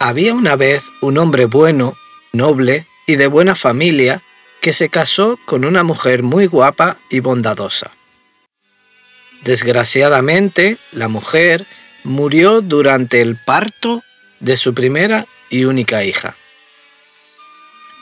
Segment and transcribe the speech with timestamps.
[0.00, 1.96] Había una vez un hombre bueno,
[2.32, 4.22] noble y de buena familia
[4.60, 7.90] que se casó con una mujer muy guapa y bondadosa.
[9.42, 11.66] Desgraciadamente, la mujer
[12.04, 14.02] murió durante el parto
[14.38, 16.36] de su primera y única hija.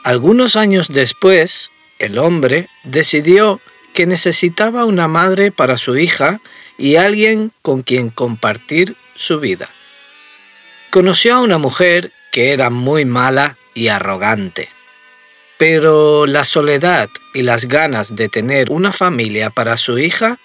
[0.04, 3.60] Algunos años después, el hombre decidió
[3.94, 6.40] que necesitaba una madre para su hija
[6.76, 9.70] y alguien con quien compartir su vida.
[10.96, 14.70] Conoció a una mujer que era muy mala y arrogante.
[15.58, 20.38] Pero la soledad y las ganas de tener una familia para su hija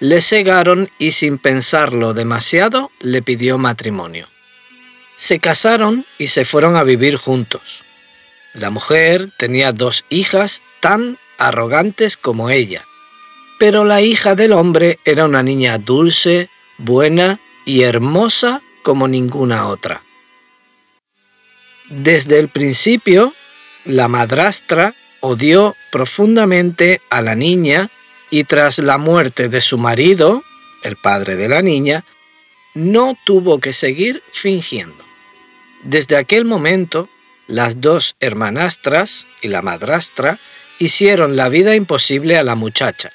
[0.00, 4.28] le cegaron y sin pensarlo demasiado le pidió matrimonio.
[5.16, 7.84] Se casaron y se fueron a vivir juntos.
[8.54, 12.82] La mujer tenía dos hijas tan arrogantes como ella,
[13.58, 20.02] pero la hija del hombre era una niña dulce, buena y hermosa como ninguna otra.
[21.90, 23.34] Desde el principio,
[23.84, 27.90] la madrastra odió profundamente a la niña
[28.30, 30.42] y tras la muerte de su marido,
[30.82, 32.06] el padre de la niña,
[32.72, 35.04] no tuvo que seguir fingiendo.
[35.82, 37.10] Desde aquel momento,
[37.46, 40.38] las dos hermanastras y la madrastra
[40.78, 43.12] hicieron la vida imposible a la muchacha.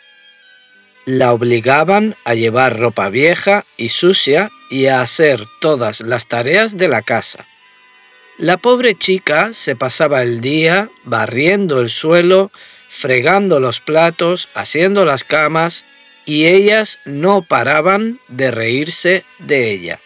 [1.06, 6.88] La obligaban a llevar ropa vieja y sucia y a hacer todas las tareas de
[6.88, 7.46] la casa.
[8.38, 12.52] La pobre chica se pasaba el día barriendo el suelo,
[12.88, 15.86] fregando los platos, haciendo las camas,
[16.26, 20.00] y ellas no paraban de reírse de ella.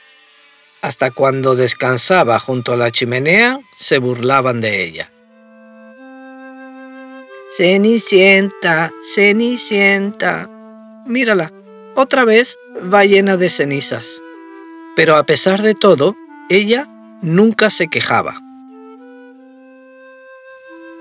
[0.81, 5.12] Hasta cuando descansaba junto a la chimenea, se burlaban de ella.
[7.56, 10.56] Cenicienta, Cenicienta.
[11.07, 11.53] Mírala,
[11.95, 12.57] otra vez
[12.94, 14.22] va llena de cenizas.
[14.95, 16.18] Pero a pesar de todo,
[16.50, 16.88] ella
[17.22, 18.41] nunca se quejaba.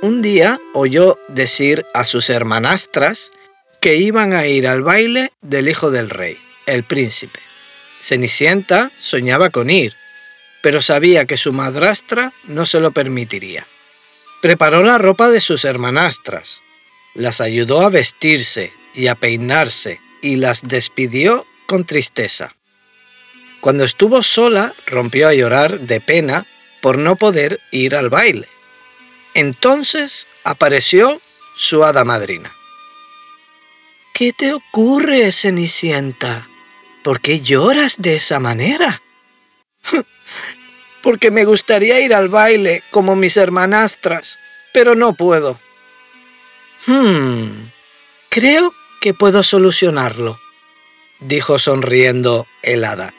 [0.03, 3.33] Un día oyó decir a sus hermanastras
[3.81, 7.41] que iban a ir al baile del hijo del rey, el príncipe.
[7.99, 9.95] Cenicienta soñaba con ir,
[10.63, 13.67] pero sabía que su madrastra no se lo permitiría.
[14.41, 16.63] Preparó la ropa de sus hermanastras,
[17.15, 22.57] las ayudó a vestirse y a peinarse y las despidió con tristeza.
[23.61, 26.47] Cuando estuvo sola, rompió a llorar de pena
[26.81, 28.49] por no poder ir al baile.
[29.35, 31.21] Entonces apareció
[31.57, 32.53] su hada madrina.
[34.15, 36.49] ¿Qué te ocurre, Cenicienta?
[37.03, 39.03] ¿Por qué lloras de esa manera?
[41.03, 44.39] Porque me gustaría ir al baile como mis hermanastras,
[44.73, 45.59] pero no puedo.
[46.87, 47.69] Hmm,
[48.31, 50.41] creo que puedo solucionarlo,
[51.21, 53.15] dijo sonriendo el hada.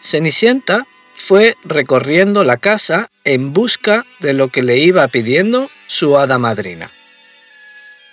[0.00, 6.38] Cenicienta fue recorriendo la casa en busca de lo que le iba pidiendo su hada
[6.38, 6.90] madrina.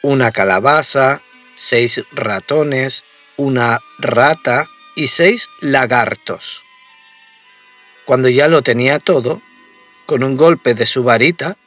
[0.01, 1.22] Una calabaza,
[1.56, 3.03] seis ratones,
[3.38, 6.63] una rata y seis lagartos.
[8.06, 9.41] Cuando ya lo tenía todo,
[10.06, 11.57] con un golpe de su varita,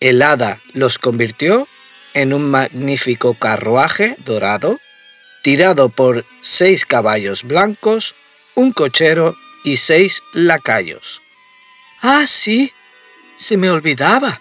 [0.00, 1.68] el hada los convirtió
[2.14, 4.78] en un magnífico carruaje dorado,
[5.42, 8.14] tirado por seis caballos blancos,
[8.54, 11.22] un cochero y seis lacayos.
[12.00, 12.72] Ah, sí,
[13.36, 14.40] se me olvidaba,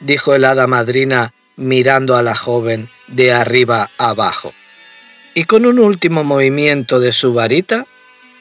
[0.00, 4.52] dijo el hada madrina mirando a la joven de arriba abajo.
[5.34, 7.86] Y con un último movimiento de su varita,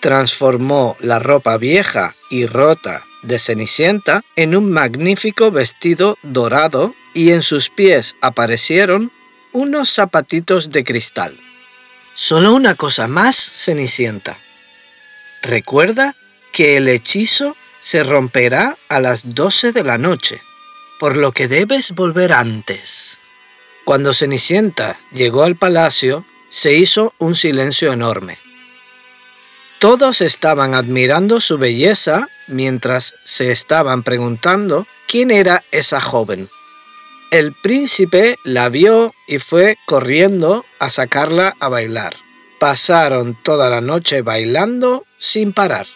[0.01, 7.41] transformó la ropa vieja y rota de Cenicienta en un magnífico vestido dorado y en
[7.41, 9.11] sus pies aparecieron
[9.51, 11.35] unos zapatitos de cristal.
[12.13, 14.37] Solo una cosa más, Cenicienta,
[15.41, 16.15] Recuerda
[16.51, 20.39] que el hechizo se romperá a las 12 de la noche,
[20.99, 23.19] por lo que debes volver antes.
[23.83, 28.37] Cuando Cenicienta llegó al palacio, se hizo un silencio enorme.
[29.79, 36.49] Todos estaban admirando su belleza mientras se estaban preguntando quién era esa joven.
[37.31, 42.13] El príncipe la vio y fue corriendo a sacarla a bailar.
[42.59, 45.87] Pasaron toda la noche bailando sin parar.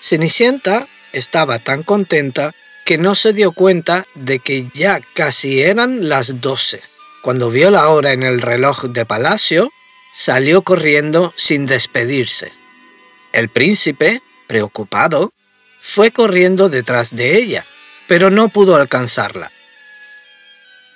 [0.00, 2.54] Cenicienta estaba tan contenta
[2.86, 6.80] que no se dio cuenta de que ya casi eran las doce.
[7.22, 9.70] Cuando vio la hora en el reloj de palacio,
[10.14, 12.52] salió corriendo sin despedirse.
[13.34, 15.34] El príncipe, preocupado,
[15.82, 17.66] fue corriendo detrás de ella,
[18.08, 19.50] pero no pudo alcanzarla.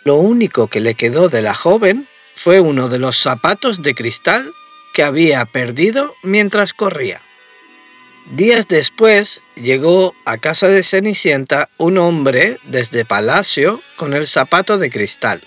[0.04, 4.52] Lo único que le quedó de la joven fue uno de los zapatos de cristal
[4.94, 7.20] que había perdido mientras corría.
[8.30, 14.90] Días después llegó a casa de Cenicienta un hombre desde palacio con el zapato de
[14.90, 15.40] cristal.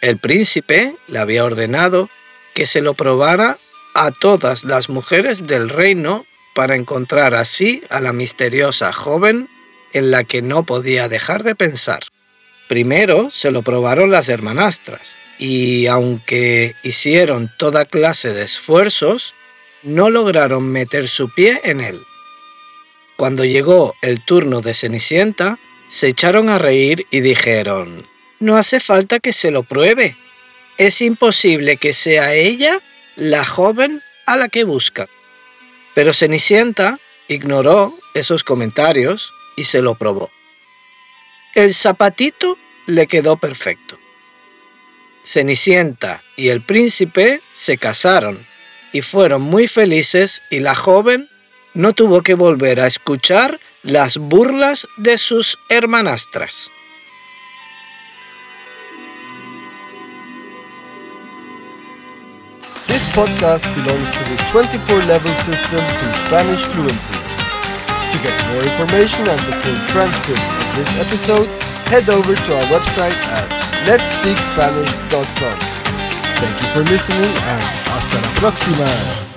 [0.00, 2.10] El príncipe le había ordenado
[2.54, 3.58] que se lo probara
[3.94, 9.48] a todas las mujeres del reino para encontrar así a la misteriosa joven
[9.92, 12.00] en la que no podía dejar de pensar.
[12.70, 19.34] Primero se lo probaron las hermanastras y aunque hicieron toda clase de esfuerzos,
[19.82, 22.00] no lograron meter su pie en él.
[23.16, 25.58] Cuando llegó el turno de Cenicienta,
[25.88, 28.06] se echaron a reír y dijeron,
[28.38, 30.14] no hace falta que se lo pruebe.
[30.78, 32.80] Es imposible que sea ella
[33.16, 35.08] la joven a la que busca.
[35.96, 40.30] Pero Cenicienta ignoró esos comentarios y se lo probó.
[41.60, 43.98] El zapatito le quedó perfecto.
[45.22, 48.38] Cenicienta y el príncipe se casaron
[48.94, 51.28] y fueron muy felices y la joven
[51.74, 56.70] no tuvo que volver a escuchar las burlas de sus hermanastras.
[62.86, 67.39] This podcast belongs to the 24 level system to Spanish fluency.
[68.10, 71.46] To get more information and the full transcript of this episode,
[71.86, 73.48] head over to our website at
[73.86, 75.58] letspeakspanish.com.
[76.40, 79.29] Thank you for listening and hasta la próxima.